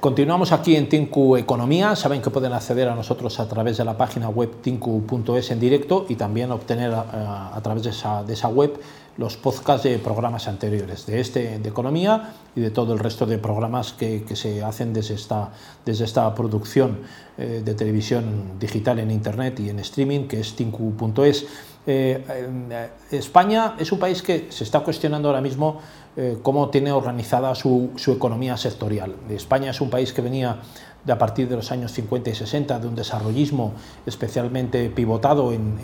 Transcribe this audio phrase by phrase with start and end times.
[0.00, 1.94] Continuamos aquí en Tinku Economía.
[1.94, 6.06] Saben que pueden acceder a nosotros a través de la página web tinku.es en directo
[6.08, 8.80] y también obtener a, a través de esa, web
[9.18, 13.36] los podcasts de programas anteriores, de este de economía y de todo el resto de
[13.36, 15.50] programas que, que se hacen desde esta,
[15.84, 17.00] desde esta producción
[17.36, 21.46] eh, de televisión digital en Internet y en streaming, que es tinku.es.
[21.86, 22.22] Eh,
[22.70, 25.80] eh, España es un país que se está cuestionando ahora mismo
[26.16, 29.14] eh, cómo tiene organizada su, economía sectorial.
[29.30, 30.58] España es un país que venía
[31.02, 33.72] de a partir de los años 50 y 60 de un desarrollismo
[34.04, 35.78] especialmente pivotado en,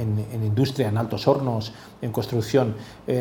[0.45, 2.75] industria, en altos hornos, en construcción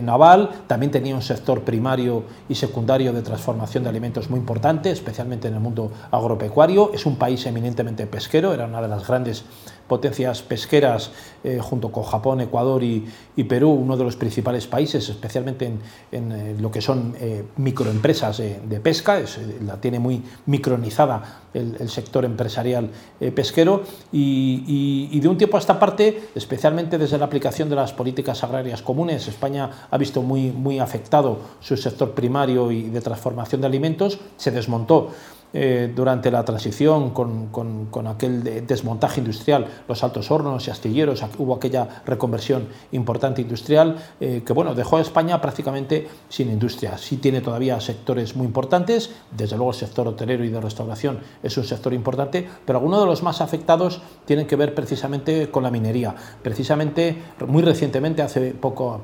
[0.03, 0.49] naval.
[0.67, 5.53] También tenía un sector primario y secundario de transformación de alimentos muy importante, especialmente en
[5.53, 6.91] el mundo agropecuario.
[6.93, 9.45] Es un país eminentemente pesquero, era una de las grandes
[9.87, 11.11] potencias pesqueras
[11.43, 13.05] eh, junto con Japón, Ecuador y,
[13.47, 15.71] Perú, uno de los principales países, especialmente
[16.11, 21.89] en, eh, lo que son eh, microempresas de pesca, es, la tiene muy micronizada el,
[21.89, 22.89] sector empresarial
[23.33, 27.75] pesquero y, y, y, de un tiempo a esta parte, especialmente desde la aplicación de
[27.75, 33.01] las políticas agrarias comunes, España ha visto muy, muy afectado su sector primario y de
[33.01, 35.11] transformación de alimentos, se desmontó
[35.57, 41.55] eh, durante la transición con, con, aquel desmontaje industrial, los altos hornos y astilleros, hubo
[41.55, 46.97] aquella reconversión importante industrial eh, que bueno, dejó a España prácticamente sin industria.
[46.97, 51.55] Sí tiene todavía sectores muy importantes, desde luego el sector hotelero y de restauración es
[51.55, 55.71] un sector importante, pero algunos de los más afectados tienen que ver precisamente con la
[55.71, 56.15] minería.
[56.43, 59.01] Precisamente, muy recientemente, hace poco,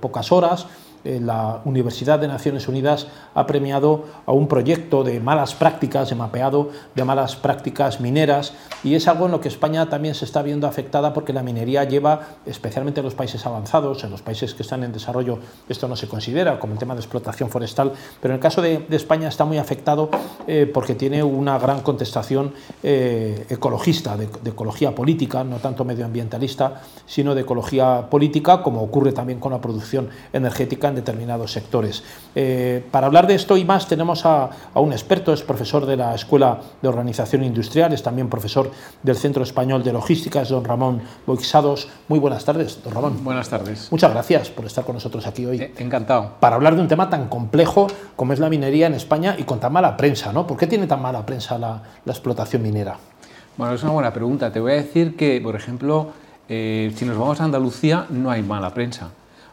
[0.00, 0.66] pocas horas,
[1.04, 6.70] la Universidad de Naciones Unidas ha premiado a un proyecto de malas prácticas, de mapeado
[6.94, 8.52] de malas prácticas mineras,
[8.84, 11.84] y es algo en lo que España también se está viendo afectada porque la minería
[11.84, 15.96] lleva, especialmente en los países avanzados, en los países que están en desarrollo, esto no
[15.96, 19.28] se considera como el tema de explotación forestal, pero en el caso de, de España
[19.28, 20.10] está muy afectado
[20.46, 26.82] eh, porque tiene una gran contestación eh, ecologista, de, de ecología política, no tanto medioambientalista,
[27.06, 32.04] sino de ecología política, como ocurre también con la producción energética en determinados sectores.
[32.34, 35.96] Eh, para hablar de esto y más tenemos a, a, un experto, es profesor de
[35.96, 38.70] la Escuela de Organización Industrial, es también profesor
[39.02, 41.88] del Centro Español de Logística, es don Ramón Boixados.
[42.08, 43.24] Muy buenas tardes, don Ramón.
[43.24, 43.88] Buenas tardes.
[43.90, 45.60] Muchas gracias por estar con nosotros aquí hoy.
[45.60, 46.34] Eh, encantado.
[46.40, 49.58] Para hablar de un tema tan complejo como es la minería en España y con
[49.58, 50.46] tan mala prensa, ¿no?
[50.46, 52.96] ¿Por qué tiene tan mala prensa la, la explotación minera?
[53.56, 54.50] Bueno, es una buena pregunta.
[54.50, 56.12] Te voy a decir que, por ejemplo,
[56.48, 59.10] eh, si nos vamos a Andalucía, no hay mala prensa.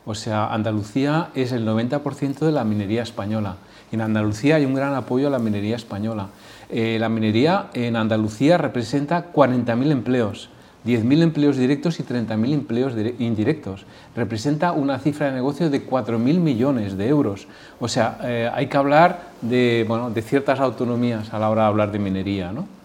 [0.10, 3.58] O sea, Andalucía es el 90% de la minería española.
[3.92, 6.30] En Andalucía hay un gran apoyo a la minería española.
[6.68, 10.50] Eh, la minería en Andalucía representa 40.000 empleos,
[10.84, 13.86] 10.000 empleos directos y 30.000 empleos indirectos.
[14.16, 17.48] Representa una cifra de negocio de 4.000 millones de euros.
[17.80, 21.68] O sea, eh, hay que hablar de, bueno, de ciertas autonomías a la hora de
[21.68, 22.52] hablar de minería.
[22.52, 22.79] ¿no?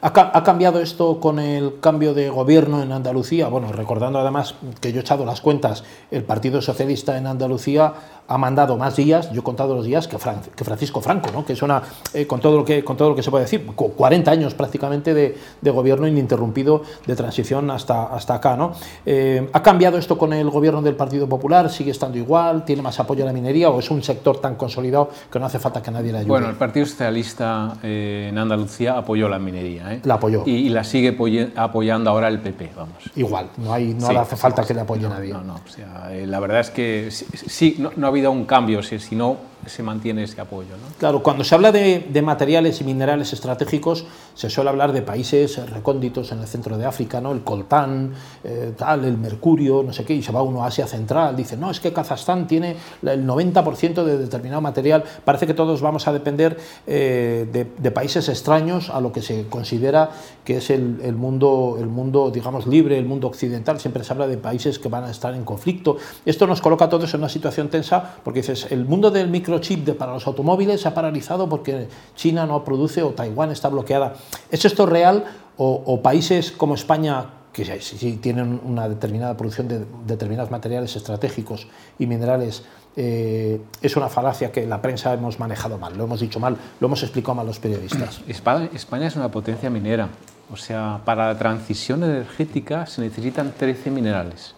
[0.00, 3.48] ¿Ha, cambiado esto con el cambio de gobierno en Andalucía?
[3.48, 7.94] Bueno, recordando además que yo he echado las cuentas, el Partido Socialista en Andalucía
[8.28, 11.46] ha mandado más días, yo he contado los días, que, Fran, que Francisco Franco, ¿no?
[11.46, 13.64] que es una, eh, con, todo lo que, con todo lo que se puede decir,
[13.66, 18.54] 40 años prácticamente de, de gobierno ininterrumpido de transición hasta, hasta acá.
[18.54, 18.72] ¿no?
[19.06, 21.70] Eh, ¿Ha cambiado esto con el gobierno del Partido Popular?
[21.70, 22.66] ¿Sigue estando igual?
[22.66, 25.58] ¿Tiene más apoyo a la minería o es un sector tan consolidado que no hace
[25.58, 26.28] falta que nadie le ayude?
[26.28, 29.94] Bueno, el Partido Socialista eh, en Andalucía apoyó la minería.
[29.94, 30.00] ¿eh?
[30.04, 30.42] La apoyó.
[30.44, 31.16] Y, y, la sigue
[31.56, 33.10] apoyando ahora el PP, vamos.
[33.16, 35.32] Igual, no, hay, no sí, hace falta que le apoye no, nadie.
[35.32, 38.82] No, no, o sea, la verdad es que sí, no, no ha habido un cambio,
[38.82, 39.36] si, si no
[39.68, 40.70] se mantiene ese apoyo.
[40.70, 40.94] ¿no?
[40.98, 46.32] Claro, cuando se habla de, materiales y minerales estratégicos, se suele hablar de países recónditos
[46.32, 47.32] en el centro de África, ¿no?
[47.32, 48.12] el coltán,
[48.44, 51.56] eh, tal, el mercurio, no sé qué, y se va uno a Asia Central, dice,
[51.56, 56.12] no, es que Kazajstán tiene el 90% de determinado material, parece que todos vamos a
[56.12, 60.10] depender eh, de, de, países extraños a lo que se considera
[60.44, 64.26] que es el, el, mundo, el mundo, digamos, libre, el mundo occidental, siempre se habla
[64.26, 65.98] de países que van a estar en conflicto.
[66.24, 69.57] Esto nos coloca a todos en una situación tensa, porque dices, el mundo del micro
[69.58, 73.68] microchip de, para los automóviles se ha paralizado porque China no produce o Taiwán está
[73.68, 74.14] bloqueada.
[74.50, 75.24] ¿Es esto real
[75.56, 81.66] o, países como España que sí, tienen una determinada producción de determinados materiales estratégicos
[81.98, 82.62] y minerales,
[82.94, 86.86] eh, es una falacia que la prensa hemos manejado mal, lo hemos dicho mal, lo
[86.86, 88.20] hemos explicado mal los periodistas.
[88.28, 90.08] España es una potencia minera,
[90.52, 94.54] o sea, para la transición energética se necesitan 13 minerales.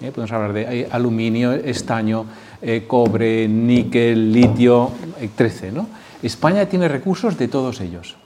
[0.00, 0.10] ¿Eh?
[0.10, 2.24] Podemos hablar de aluminio, estaño,
[2.62, 4.90] eh, cobre, níquel, litio,
[5.34, 5.72] 13.
[5.72, 5.86] ¿no?
[6.22, 8.16] España tiene recursos de todos ellos.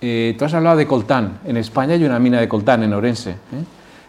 [0.00, 1.38] Eh, tú has hablado de coltán.
[1.44, 3.30] En España hay una mina de coltán en Orense.
[3.30, 3.64] ¿eh?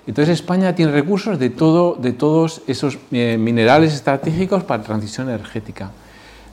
[0.07, 5.91] Entonces España tiene recursos de, todo, de todos esos eh, minerales estratégicos para transición energética.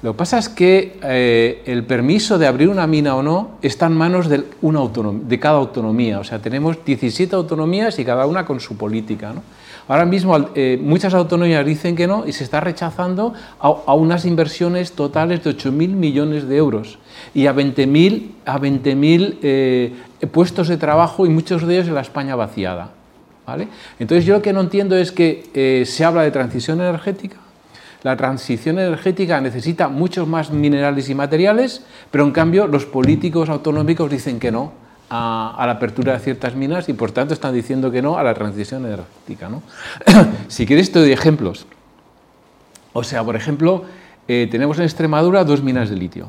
[0.02, 3.86] Lo que pasa es que eh, el permiso de abrir una mina o no está
[3.86, 6.18] en manos de, una de cada autonomía.
[6.18, 9.32] O sea, tenemos 17 autonomías y cada una con su política.
[9.32, 9.42] ¿no?
[9.88, 14.92] Ahora mismo eh, muchas autonomías dicen que no y se está rechazando a, unas inversiones
[14.92, 16.98] totales de 8.000 millones de euros
[17.34, 18.96] y a 20.000 a 20
[19.42, 19.92] eh,
[20.30, 22.90] puestos de trabajo y muchos de ellos en la España vaciada.
[23.46, 23.68] ¿vale?
[23.98, 27.36] Entonces yo lo que no entiendo es que eh, se habla de transición energética,
[28.02, 34.10] la transición energética necesita muchos más minerales y materiales, pero en cambio los políticos autonómicos
[34.10, 34.72] dicen que no,
[35.10, 38.34] a, la apertura de ciertas minas y por tanto están diciendo que no a la
[38.34, 39.48] transición energética.
[39.48, 39.62] ¿no?
[40.48, 41.66] si quieres te doy ejemplos.
[42.92, 43.84] O sea, por ejemplo,
[44.28, 46.28] eh, tenemos en Extremadura dos minas de litio.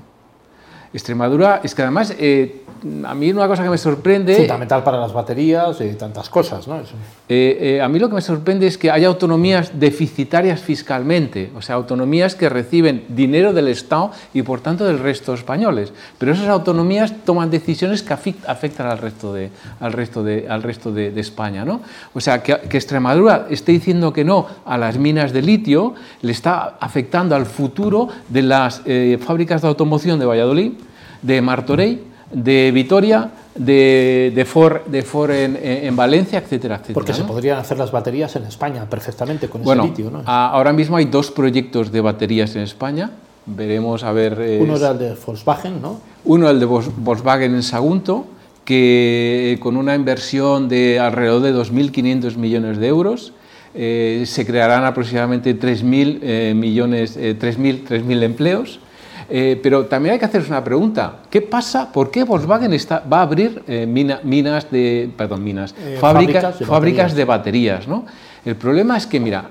[0.93, 2.62] Extremadura es que además eh,
[3.05, 4.35] a mí una cosa que me sorprende...
[4.35, 6.77] Fundamental para las baterías y tantas cosas, ¿no?
[6.77, 11.61] Eh, eh, a mí lo que me sorprende es que haya autonomías deficitarias fiscalmente, o
[11.61, 15.93] sea, autonomías que reciben dinero del Estado y por tanto del resto de españoles.
[16.17, 19.49] Pero esas autonomías toman decisiones que afectan al resto de,
[19.79, 21.81] al resto de, al resto de, España, ¿no?
[22.13, 26.31] O sea, que, que Extremadura esté diciendo que no a las minas de litio le
[26.31, 30.73] está afectando al futuro de las eh, fábricas de automoción de Valladolid,
[31.21, 36.93] de Martorell, de Vitoria, de, de Ford, de Ford en, Valencia, etcétera, etcétera.
[36.93, 40.23] Porque se podrían hacer las baterías en España perfectamente con ese litio, ¿no?
[40.25, 43.11] ahora mismo hay dos proyectos de baterías en España.
[43.45, 44.59] Veremos a ver.
[44.61, 45.99] Uno era el de Volkswagen, ¿no?
[46.23, 48.25] Uno el de Volkswagen en Sagunto,
[48.63, 53.33] que con una inversión de alrededor de 2.500 millones de euros.
[53.75, 58.79] Eh, se crearán aproximadamente 3.000 eh, millones, 3.000 eh, empleos
[59.29, 61.19] eh, pero también hay que hacerse una pregunta.
[61.29, 61.91] ¿Qué pasa?
[61.91, 67.15] ¿Por qué Volkswagen está, va a abrir eh, minas de, perdón, minas, eh, fábricas, fábricas,
[67.15, 67.87] de baterías?
[67.87, 68.05] ¿no?
[68.45, 69.49] El problema es que, mira,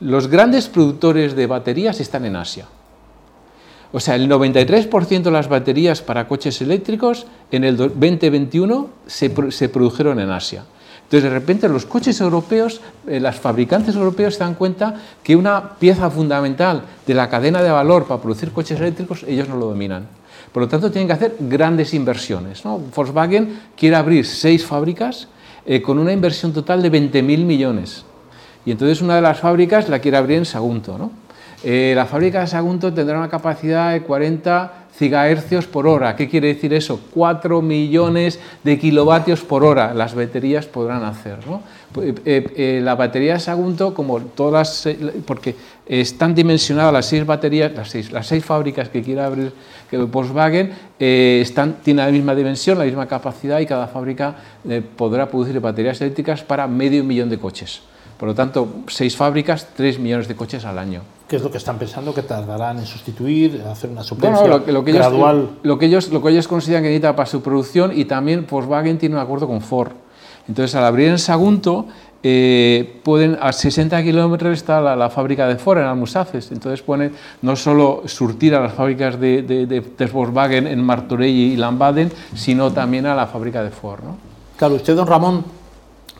[0.00, 2.66] los grandes productores de baterías están en Asia.
[3.90, 9.68] O sea, el 93% de las baterías para coches eléctricos en el 2021 se, se
[9.70, 10.64] produjeron en Asia.
[11.08, 15.76] Entonces, de repente, los coches europeos, eh, las fabricantes europeos se dan cuenta que una
[15.78, 20.06] pieza fundamental de la cadena de valor para producir coches eléctricos, ellos no lo dominan.
[20.52, 22.62] Por lo tanto, tienen que hacer grandes inversiones.
[22.62, 25.28] Volkswagen quiere abrir seis fábricas
[25.64, 28.04] eh, con una inversión total de 20.000 millones.
[28.66, 30.98] Y entonces una de las fábricas la quiere abrir en Sagunto.
[30.98, 31.10] ¿no?
[31.64, 36.16] Eh, la fábrica de Sagunto tendrá una capacidad de 40 gigahercios por hora.
[36.16, 37.00] ¿Qué quiere decir eso?
[37.14, 41.38] 4 millones de kilovatios por hora las baterías podrán hacer.
[41.46, 41.62] ¿no?
[42.02, 44.88] Eh, eh, eh, la batería de Sagunto, como todas,
[45.24, 45.54] porque
[45.86, 49.52] están dimensionadas las seis baterías, las seis, las seis fábricas que quiere abrir
[49.90, 54.34] Volkswagen, están, tienen la misma dimensión, la misma capacidad y cada fábrica
[54.96, 57.80] podrá producir baterías eléctricas para medio millón de coches.
[58.18, 61.17] Por lo tanto, seis fábricas, tres millones de coches al año.
[61.28, 64.92] ¿Qué es lo que están pensando que tardarán en sustituir, hacer una suplencia lo, que
[64.92, 65.50] gradual?
[65.62, 68.96] lo, que ellos, lo que ellos consideran que necesita para su producción y también Volkswagen
[68.96, 69.92] tiene un acuerdo con Ford.
[70.48, 71.84] Entonces, al abrir en Sagunto,
[72.22, 77.54] eh, pueden, a 60 kilómetros está la, fábrica de Ford en Almusafes, entonces pueden no
[77.56, 83.14] solo surtir a las fábricas de, de, Volkswagen en Martorell y Lambaden, sino también a
[83.14, 84.00] la fábrica de Ford.
[84.02, 84.16] ¿no?
[84.56, 85.44] Claro, usted, don Ramón,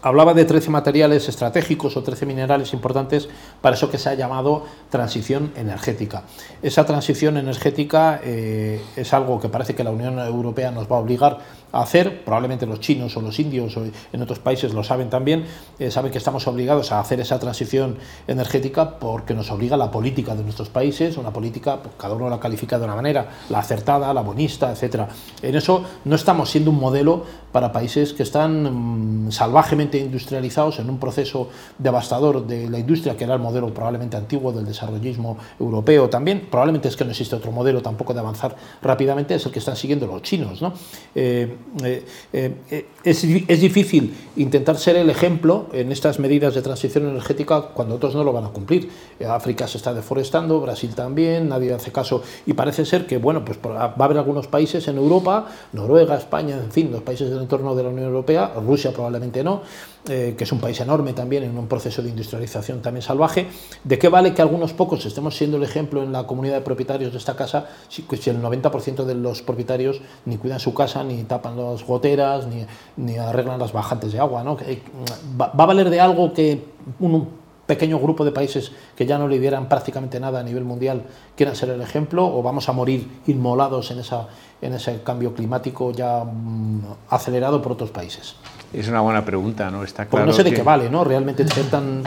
[0.03, 3.29] Hablaba de 13 materiales estratégicos o 13 minerales importantes
[3.61, 6.23] para eso que se ha llamado transición energética.
[6.63, 11.01] Esa transición energética eh, es algo que parece que la Unión Europea nos va a
[11.01, 11.39] obligar
[11.73, 15.45] a hacer, probablemente los chinos o los indios o en otros países lo saben también,
[15.79, 20.35] eh, saben que estamos obligados a hacer esa transición energética porque nos obliga la política
[20.35, 24.13] de nuestros países, una política, pues, cada uno la califica de una manera, la acertada,
[24.15, 25.03] la bonista, etc.
[25.43, 30.91] En eso no estamos siendo un modelo para países que están mm, salvajemente industrializados en
[30.91, 36.11] un proceso devastador de la industria, que era el modelo probablemente antiguo del desarrollismo europeo
[36.11, 39.59] también, probablemente es que no existe otro modelo tampoco de avanzar rápidamente, es el que
[39.59, 40.61] están siguiendo los chinos.
[40.61, 40.75] ¿no?
[41.15, 47.09] Eh, eh, eh, es, es, difícil intentar ser el ejemplo en estas medidas de transición
[47.09, 48.91] energética cuando otros no lo van a cumplir.
[49.29, 53.59] África se está deforestando, Brasil también, nadie hace caso y parece ser que bueno, pues
[53.59, 57.75] va a haber algunos países en Europa, Noruega, España, en fin, los países del entorno
[57.75, 59.63] de la Unión Europea, Rusia probablemente no,
[60.09, 63.47] eh, que es un país enorme también en un proceso de industrialización también salvaje.
[63.85, 67.13] ¿De qué vale que algunos pocos estemos siendo el ejemplo en la comunidad de propietarios
[67.13, 71.25] de esta casa si, si el 90% de los propietarios ni cuidan su casa, ni
[71.25, 72.47] tapan las goteras,
[72.97, 74.43] ni, arreglan las bajantes de agua?
[74.43, 74.57] ¿no?
[75.39, 76.63] ¿Va, ¿Va a valer de algo que
[77.01, 77.29] un
[77.69, 81.03] pequeño grupo de países que ya no le dieran prácticamente nada a nivel mundial
[81.37, 86.81] quieran ser el ejemplo o vamos a morir inmolados en ese cambio climático ya mm,
[87.11, 88.37] acelerado por otros países?
[88.73, 89.83] Es una buena pregunta, ¿no?
[89.83, 90.27] Está claro.
[90.27, 91.05] no sé de qué vale, ¿no?
[91.05, 92.03] Realmente ser tan.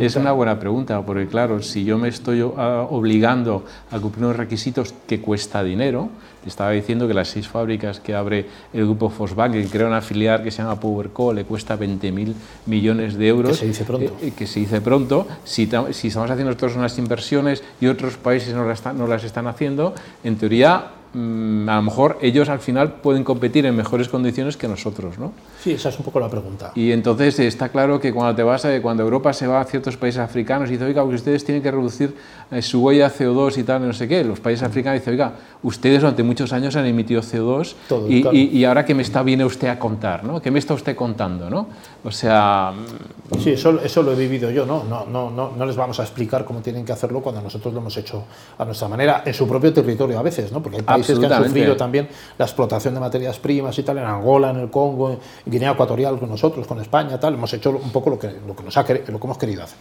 [0.00, 4.36] Es una buena pregunta, porque claro, si yo me estoy ah, obligando a cumplir unos
[4.36, 6.08] requisitos que cuesta dinero,
[6.42, 10.42] te estaba diciendo que las seis fábricas que abre el grupo Volkswagen, crea una filial
[10.42, 12.34] que se llama PowerCo, le cuesta 20.000
[12.66, 13.52] millones de euros.
[13.52, 14.16] Que se dice pronto.
[14.22, 15.26] Eh, que se dice pronto.
[15.44, 19.46] Si, si, estamos haciendo nosotros unas inversiones y otros países no las, no las están
[19.46, 24.56] haciendo, en teoría Mm, a lo mejor ellos al final pueden competir en mejores condiciones
[24.56, 25.32] que nosotros, ¿no?
[25.62, 26.72] Sí, esa es un poco la pregunta.
[26.74, 29.96] Y entonces está claro que cuando te vas, a, cuando Europa se va a ciertos
[29.96, 32.14] países africanos y dice, oiga, ustedes tienen que reducir
[32.50, 35.32] eh, su huella CO2 y tal, no sé qué, los países africanos dicen, oiga,
[35.62, 37.74] ustedes durante muchos años han emitido CO2
[38.08, 40.40] y, y, ahora que me está viene usted a contar, ¿no?
[40.42, 41.68] ¿Qué me está usted contando, no?
[42.04, 42.72] O sea...
[42.72, 44.84] Mm, sí, eso, eso lo he vivido yo, ¿no?
[44.84, 47.80] No, no, no, no les vamos a explicar cómo tienen que hacerlo cuando nosotros lo
[47.80, 48.24] hemos hecho
[48.58, 50.62] a nuestra manera, en su propio territorio a veces, ¿no?
[50.62, 52.08] Porque hay países que han sufrido también
[52.38, 56.18] la explotación de materias primas y tal, en Angola, en el Congo, en Guinea Ecuatorial,
[56.18, 58.82] con nosotros, con España, tal, hemos hecho un poco lo que, lo que, nos ha,
[58.82, 59.78] lo que hemos querido hacer.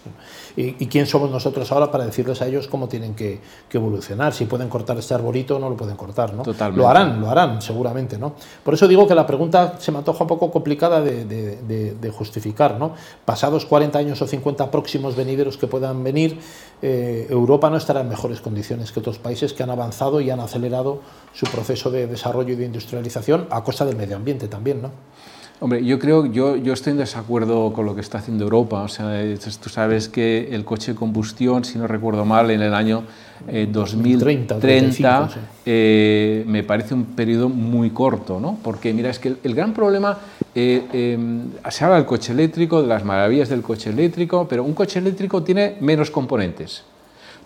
[0.55, 3.39] ¿Y, quién somos nosotros ahora para decirles a ellos cómo tienen que,
[3.71, 4.33] evolucionar?
[4.33, 6.43] Si pueden cortar este arbolito o no lo pueden cortar, ¿no?
[6.73, 8.33] Lo harán, lo harán, seguramente, ¿no?
[8.63, 12.93] Por eso digo que la pregunta se me antoja un poco complicada de, justificar, ¿no?
[13.25, 16.39] Pasados 40 años o 50 próximos venideros que puedan venir,
[16.81, 20.39] eh, Europa no estará en mejores condiciones que otros países que han avanzado y han
[20.39, 21.01] acelerado
[21.33, 24.91] su proceso de desarrollo y de industrialización a costa del medio ambiente también, ¿no?
[25.61, 28.81] Hombre, yo creo, yo, yo estoy en desacuerdo con lo que está haciendo Europa.
[28.81, 29.23] O sea,
[29.61, 33.03] tú sabes que el coche de combustión, si no recuerdo mal, en el año
[33.71, 38.57] 2030 eh, eh, me parece un periodo muy corto, ¿no?
[38.61, 40.17] Porque mira, es que el, gran problema,
[40.53, 41.17] eh,
[41.69, 45.41] se habla del coche eléctrico, de las maravillas del coche eléctrico, pero un coche eléctrico
[45.41, 46.83] tiene menos componentes.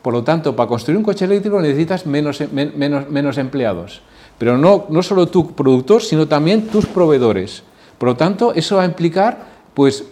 [0.02, 4.02] Por lo tanto, para construir un coche eléctrico necesitas menos, menos, menos empleados.
[4.38, 7.64] Pero no, no solo tu productor, sino también tus proveedores.
[7.98, 10.06] Por lo tanto, eso va a implicar pues,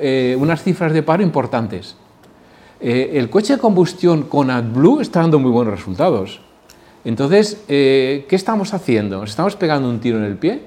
[0.00, 1.96] eh, unas cifras de paro importantes.
[2.80, 6.40] Eh, el coche de combustión con AdBlue está dando muy buenos resultados.
[7.04, 9.20] Entonces, eh, ¿qué estamos haciendo?
[9.20, 10.62] ¿Nos estamos pegando un tiro en el pie?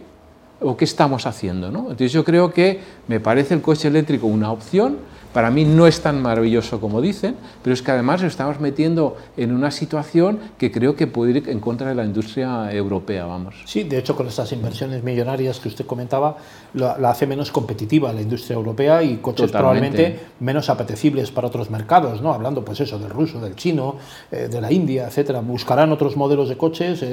[0.61, 1.67] ¿O qué estamos haciendo?
[1.67, 4.97] Entonces yo creo que me parece el coche eléctrico una opción,
[5.33, 9.53] para mí no es tan maravilloso como dicen, pero es que además estamos metiendo en
[9.53, 13.55] una situación que creo que puede ir en contra de la industria europea, vamos.
[13.65, 16.37] Sí, de hecho con estas inversiones millonarias que usted comentaba,
[16.73, 22.21] la, hace menos competitiva la industria europea y coches probablemente menos apetecibles para otros mercados,
[22.21, 22.33] ¿no?
[22.33, 23.95] Hablando pues eso del ruso, del chino,
[24.31, 25.41] eh, de la India, etcétera.
[25.41, 27.03] Buscarán otros modelos de coches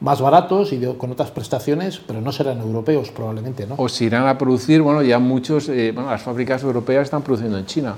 [0.00, 3.74] más baratos y con otras prestaciones, pero no serán europeos probablemente, ¿no?
[3.78, 7.37] O se irán a producir, bueno, ya muchos, eh, bueno, las fábricas europeas están produciendo
[7.40, 7.94] en China.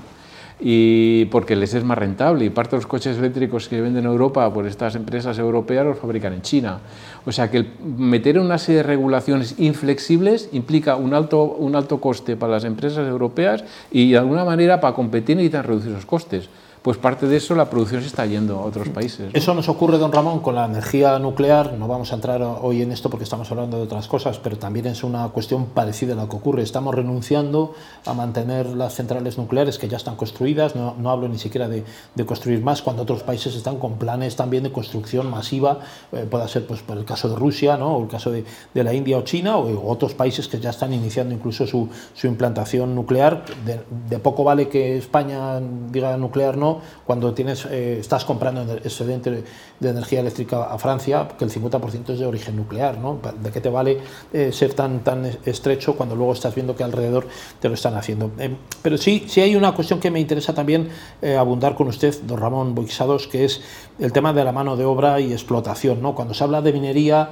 [0.63, 4.11] Y porque les es más rentable y parte de los coches eléctricos que venden en
[4.11, 6.79] Europa por estas empresas europeas los fabrican en China.
[7.25, 7.65] O sea que
[7.97, 13.07] meter una serie de regulaciones inflexibles implica un alto, un alto coste para las empresas
[13.07, 16.47] europeas y de alguna manera para competir necesitan reducir esos costes
[16.81, 19.29] pues parte de eso la producción se está yendo a otros países.
[19.33, 21.73] Eso nos ocurre, don Ramón, con la energía nuclear.
[21.73, 24.87] No vamos a entrar hoy en esto porque estamos hablando de otras cosas, pero también
[24.87, 26.63] es una cuestión parecida a lo que ocurre.
[26.63, 30.75] Estamos renunciando a mantener las centrales nucleares que ya están construidas.
[30.75, 31.83] No, hablo ni siquiera de,
[32.25, 35.81] construir más, cuando otros países están con planes también de construcción masiva.
[36.11, 37.97] Eh, pueda ser pues, por el caso de Rusia, ¿no?
[37.97, 41.35] o el caso de, la India o China, o, otros países que ya están iniciando
[41.35, 43.45] incluso su, su implantación nuclear.
[43.65, 45.59] De, de poco vale que España
[45.91, 46.70] diga nuclear no
[47.05, 49.43] cuando tienes, eh, estás comprando excedente
[49.79, 52.97] de energía eléctrica a Francia, que el 50% es de origen nuclear.
[52.97, 53.19] ¿no?
[53.41, 53.99] ¿De qué te vale
[54.31, 57.27] eh, ser tan, tan estrecho cuando luego estás viendo que alrededor
[57.59, 58.31] te lo están haciendo?
[58.37, 60.89] Eh, pero sí, sí hay una cuestión que me interesa también
[61.37, 63.61] abundar con usted, don Ramón Boixados, que es
[63.99, 66.01] el tema de la mano de obra y explotación.
[66.01, 66.15] ¿no?
[66.15, 67.29] Cuando se habla de minería,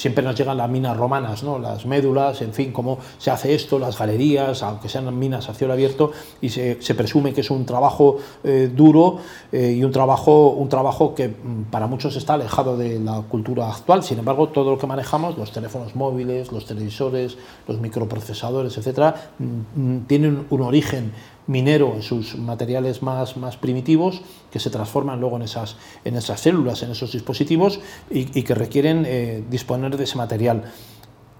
[0.00, 1.58] siempre nos llegan las minas romanas, ¿no?
[1.58, 5.74] las médulas, en fin, cómo se hace esto, las galerías, aunque sean minas a cielo
[5.74, 9.18] abierto, y se, presume que es un trabajo eh, duro
[9.52, 13.68] eh, y un trabajo, un trabajo que mm, para muchos está alejado de la cultura
[13.68, 14.02] actual.
[14.02, 17.36] Sin embargo, todo lo que manejamos, los teléfonos móviles, los televisores,
[17.68, 19.44] los microprocesadores, etcétera, mm,
[19.80, 21.12] mm, tienen un origen
[21.50, 26.40] minero en sus materiales más, más primitivos que se transforman luego en esas, en esas
[26.40, 30.70] células, en esos dispositivos y, que requieren eh, disponer de ese material.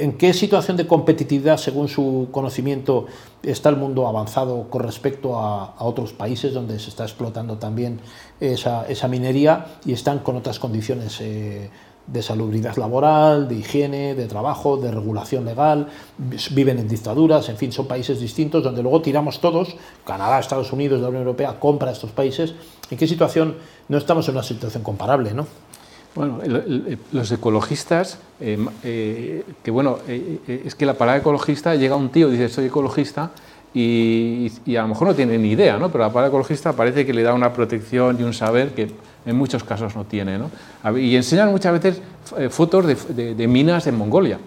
[0.00, 3.06] ¿En qué situación de competitividad, según su conocimiento,
[3.42, 8.00] está el mundo avanzado con respecto a, otros países donde se está explotando también
[8.40, 11.70] esa, esa minería y están con otras condiciones eh,
[12.12, 15.88] de salubridad laboral, de higiene, de trabajo, de regulación legal,
[16.50, 21.00] viven en dictaduras, en fin, son países distintos donde luego tiramos todos, Canadá, Estados Unidos,
[21.00, 22.54] la Unión Europea compra estos países.
[22.90, 23.56] ¿En qué situación?
[23.88, 25.46] No estamos en una situación comparable, ¿no?
[26.14, 26.40] Bueno,
[27.12, 32.28] los ecologistas, eh, eh, que bueno, eh, es que la palabra ecologista llega un tío,
[32.28, 33.30] dice soy ecologista,
[33.72, 35.92] y, a lo mejor no tiene ni idea, ¿no?
[35.92, 38.90] pero la palabra ecologista parece que le da una protección y un saber que
[39.26, 40.38] en muchos casos no tiene.
[40.38, 40.50] ¿no?
[40.98, 42.02] Y enseñan muchas veces
[42.38, 44.38] eh, fotos de, minas en Mongolia.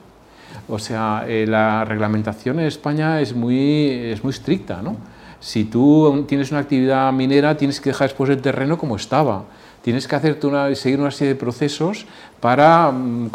[0.68, 4.82] O sea, eh, la reglamentación en España es muy, es muy estricta.
[4.82, 4.96] ¿no?
[5.40, 9.44] Si tú tienes una actividad minera, tienes que dejar después el terreno como estaba.
[9.82, 12.06] Tienes que hacerte una, seguir una serie de procesos
[12.40, 13.30] para mm,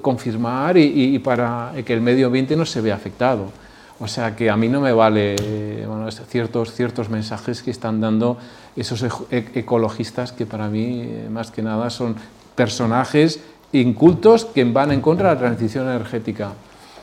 [0.00, 3.50] confirmar y para que el medio ambiente no se vea afectado.
[4.00, 5.36] O sea que a mí no me vale
[6.28, 8.38] ciertos, ciertos mensajes que están dando
[8.76, 9.10] esos e-,
[9.54, 12.14] ecologistas que para mí eh, más que nada son
[12.54, 13.40] personajes
[13.72, 16.52] incultos que van en contra de la transición energética.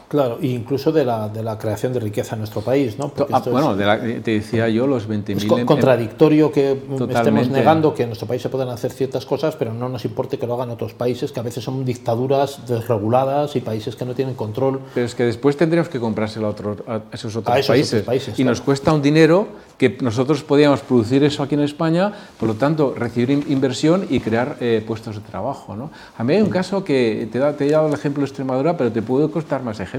[0.08, 3.12] Claro, e incluso de la, de la creación de riqueza en nuestro país, ¿no?
[3.32, 5.38] Ah, bueno, te decía yo los 20.000...
[5.38, 9.56] Es em- contradictorio que estemos negando que en nuestro país se pueden hacer ciertas cosas,
[9.56, 13.56] pero no nos importe que lo hagan otros países, que a veces son dictaduras desreguladas
[13.56, 14.80] y países que no tienen control.
[14.94, 18.40] Pero es que después tendríamos que comprárselo a, otro, a esos otros países.
[18.40, 19.48] y nos cuesta un dinero
[19.78, 24.58] que nosotros podíamos producir eso aquí en España, por lo tanto, recibir inversión y crear
[24.62, 25.76] eh, puestos de trabajo.
[25.76, 25.92] ¿no?
[26.18, 28.92] A mí hay un caso que te, te he dado el ejemplo de Extremadura, pero
[28.92, 29.95] te puedo costar más ejemplos.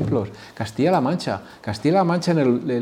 [0.54, 1.40] Castilla-La Mancha.
[1.60, 2.34] Castilla-La Mancha,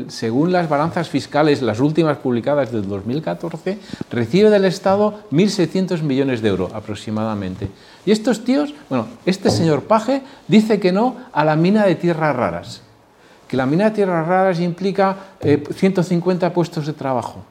[0.07, 3.79] según las balanzas fiscales, las últimas publicadas del 2014,
[4.11, 7.69] recibe del Estado 1.600 millones de euros aproximadamente.
[8.05, 12.35] Y estos tíos, bueno, este señor Paje dice que no a la mina de tierras
[12.35, 12.81] raras
[13.47, 17.43] que la mina de tierras raras implica 150 eh, puestos de trabajo.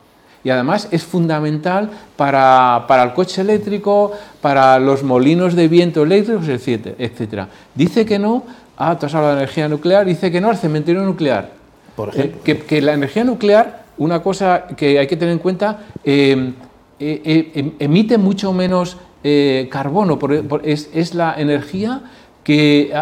[0.42, 6.46] Y además es fundamental para, para, el coche eléctrico, para los molinos de viento eléctricos,
[6.48, 7.46] etc.
[7.74, 8.42] Dice que no,
[8.76, 11.50] ah, tú has hablado de energía nuclear, dice que no al cementerio nuclear.
[11.96, 12.42] Por ejemplo.
[12.42, 16.54] que, que, la energía nuclear, una cosa que hay que tener en cuenta, em,
[16.98, 20.18] eh, em, emite mucho menos eh, carbono,
[20.64, 22.02] es, es, la energía
[22.42, 22.92] que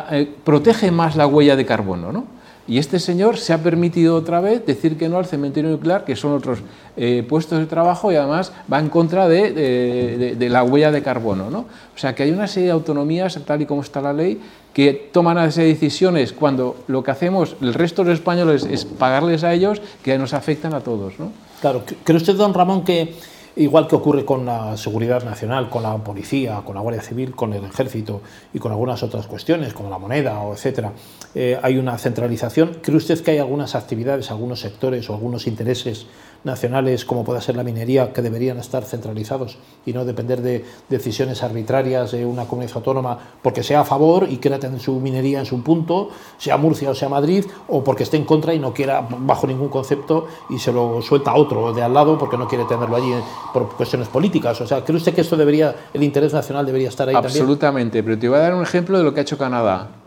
[0.45, 2.12] protege más la huella de carbono.
[2.12, 2.26] ¿no?
[2.69, 6.14] Y este señor se ha permitido otra vez decir que no al cementerio nuclear, que
[6.14, 6.61] son otros
[6.97, 11.50] eh, puestos de trabajo y además va en contra de, la huella de carbono.
[11.50, 11.61] ¿no?
[11.61, 14.40] O sea que hay una serie de autonomías, tal y como está la ley,
[14.73, 19.45] que toman esas decisiones cuando lo que hacemos el resto de los españoles es pagarles
[19.45, 21.19] a ellos, que nos afectan a todos.
[21.19, 21.32] ¿no?
[21.60, 23.15] Claro, ¿cree usted, don Ramón, que
[23.54, 27.52] Igual que ocurre con la seguridad nacional, con la policía, con la Guardia Civil, con
[27.52, 28.23] el ejército
[28.54, 30.93] y con algunas otras cuestiones, como la moneda o etcétera,
[31.34, 32.78] eh, hay una centralización.
[32.82, 36.06] ¿Cree usted que hay algunas actividades, algunos sectores o algunos intereses
[36.45, 41.43] nacionales, como pueda ser la minería, que deberían estar centralizados y no depender de decisiones
[41.43, 45.47] arbitrarias de una comunidad autónoma porque sea a favor y quiera tener su minería en
[45.47, 49.07] su punto, sea Murcia o sea Madrid, o porque esté en contra y no quiera
[49.19, 52.65] bajo ningún concepto y se lo suelta a otro de al lado porque no quiere
[52.65, 53.13] tenerlo allí
[53.52, 54.61] por cuestiones políticas.
[54.61, 57.33] O sea, ¿cree usted que esto debería, el interés nacional debería estar ahí también?
[57.33, 60.01] Absolutamente, pero te voy a dar un ejemplo de lo que ha hecho Canadá.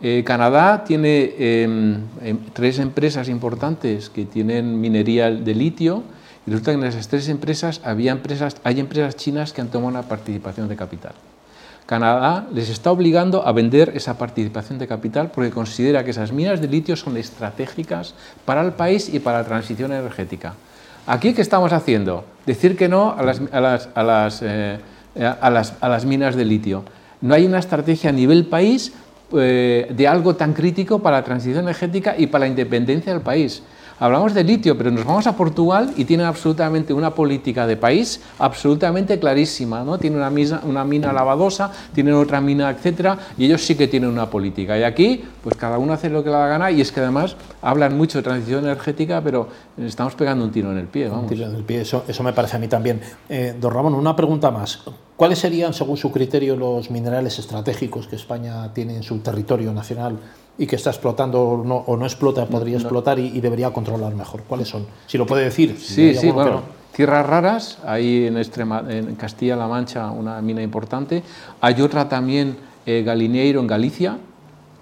[0.00, 6.04] Eh, Canadá tiene em, em, tres empresas importantes que tienen minería de litio
[6.46, 9.88] y resulta que en esas tres empresas, había empresas hay empresas chinas que han tomado
[9.88, 11.12] una participación de capital.
[11.84, 16.60] Canadá les está obligando a vender esa participación de capital porque considera que esas minas
[16.60, 20.54] de litio son estratégicas para el país y para la transición energética.
[21.06, 22.24] Aquí, ¿qué estamos haciendo?
[22.46, 24.78] Decir que no a las, a las, a las, eh,
[25.16, 26.84] a las, a las minas de litio.
[27.20, 28.92] No hay una estrategia a nivel país
[29.32, 33.62] eh, de algo tan crítico para la transición energética y para la independencia del país.
[34.00, 38.20] Hablamos de litio, pero nos vamos a Portugal y tienen absolutamente una política de país
[38.38, 39.98] absolutamente clarísima, ¿no?
[39.98, 44.08] Tienen una, mina, una mina lavadosa, tienen otra mina, etcétera, y ellos sí que tienen
[44.08, 44.78] una política.
[44.78, 47.34] Y aquí, pues cada uno hace lo que le da gana, y es que además
[47.60, 49.48] hablan mucho de transición energética, pero
[49.86, 52.32] estamos pegando un tiro en el pie, Un tiro en el pie, eso, eso me
[52.32, 53.00] parece a mí también.
[53.28, 54.82] Eh, don Ramón, una pregunta más.
[55.16, 60.18] ¿Cuáles serían, según su criterio, los minerales estratégicos que España tiene en su territorio nacional
[60.56, 64.42] y que está explotando o no, o no explota, podría explotar y, debería controlar mejor?
[64.44, 64.86] ¿Cuáles son?
[65.06, 65.76] Si lo puede decir.
[65.78, 66.62] Sí, sí, bueno.
[66.92, 71.22] Tierras raras, hay en, en Castilla-La Mancha una mina importante.
[71.60, 74.18] Hay otra también, eh, Galineiro, en Galicia.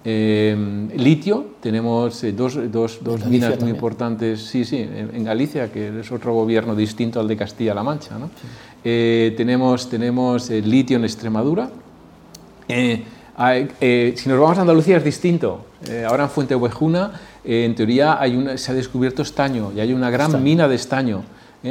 [0.09, 0.55] Eh,
[0.95, 6.11] litio, tenemos eh, dos, dos, dos minas muy importantes, sí, sí, en, Galicia, que es
[6.11, 8.17] otro gobierno distinto al de Castilla-La Mancha.
[8.17, 8.29] ¿no?
[8.83, 11.69] tenemos tenemos litio en Extremadura.
[13.39, 15.65] Eh, si nos vamos a Andalucía es distinto.
[15.87, 20.09] Eh, ahora en Fuente eh, en teoría, hay se ha descubierto estaño y hay una
[20.09, 21.23] gran mina de estaño.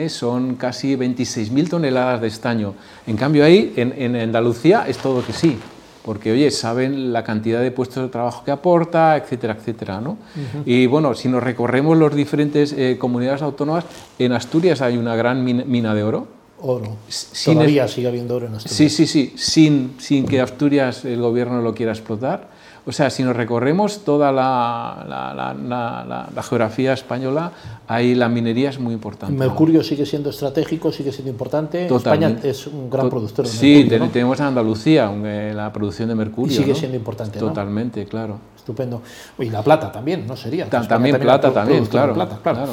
[0.09, 2.75] son casi 26.000 toneladas de estaño.
[3.07, 5.59] En cambio, ahí, en, Andalucía, es todo que sí.
[6.07, 10.01] Porque, oye, saben la cantidad de puestos de trabajo que aporta, etcétera, etcétera.
[10.01, 10.17] ¿no?
[10.65, 13.85] Y bueno, si nos recorremos las diferentes comunidades autónomas,
[14.19, 16.29] en Asturias hay una gran mina de oro,
[16.61, 16.97] oro.
[17.45, 18.77] Todavía sigue habiendo oro en Asturias.
[18.77, 22.56] Sí, sí, sí, sin, sin que Asturias el gobierno lo quiera explotar.
[22.89, 27.51] O sea, si nos recorremos toda la, la, la, geografía española,
[27.89, 29.35] ahí la minería es muy importante.
[29.35, 31.87] Mercurio sigue siendo estratégico, sigue siendo importante.
[31.93, 34.05] España es un gran productor de sí, mercurio.
[34.05, 36.53] Sí, tenemos en Andalucía eh, la producción de mercurio.
[36.53, 37.41] Y sigue siendo importante.
[37.41, 38.39] Totalmente, claro.
[38.57, 39.03] Estupendo.
[39.41, 40.71] Y la plata también, ¿no sería?
[40.71, 42.15] también, plata, también, claro.
[42.15, 42.39] claro.
[42.41, 42.73] claro.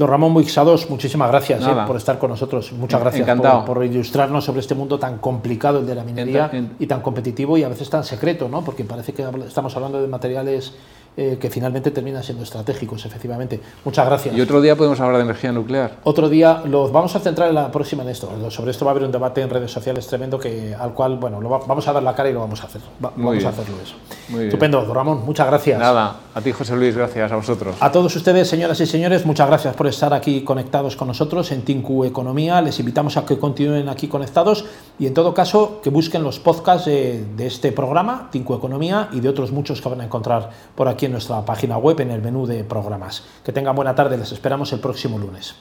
[0.00, 2.72] Don Ramón Muixados, muchísimas gracias eh, por estar con nosotros.
[2.72, 3.28] Muchas gracias
[3.66, 7.64] por, ilustrarnos sobre este mundo tan complicado, el de la minería, y tan competitivo y
[7.64, 8.64] a veces tan secreto, ¿no?
[8.64, 10.72] porque parece que estamos hablando de materiales
[11.16, 13.60] eh, que finalmente terminan siendo estratégicos, efectivamente.
[13.84, 14.34] Muchas gracias.
[14.34, 15.96] Y otro día podemos hablar de energía nuclear.
[16.04, 18.30] Otro día los vamos a centrar en la próxima en esto.
[18.48, 21.40] Sobre esto va a haber un debate en redes sociales tremendo que al cual, bueno,
[21.40, 22.80] lo vamos a dar la cara y lo vamos a hacer.
[23.00, 23.96] vamos a hacerlo eso.
[24.28, 25.80] Muy Estupendo, Ramón, muchas gracias.
[25.80, 27.74] Nada, a ti José Luis, gracias a vosotros.
[27.80, 31.62] A todos ustedes, señoras y señores, muchas gracias por estar aquí conectados con nosotros en
[31.62, 32.60] Tinku Economía.
[32.62, 34.64] Les invitamos a que continúen aquí conectados
[34.98, 39.28] y en todo caso que busquen los podcasts de, este programa, Tinku Economía, y de
[39.28, 42.46] otros muchos que van a encontrar por aquí en nuestra página web en el menú
[42.46, 43.24] de programas.
[43.44, 45.54] Que tengan buena tarde, les esperamos el próximo lunes.